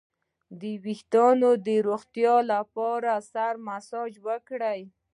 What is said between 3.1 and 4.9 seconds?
د سر مساج وکړئ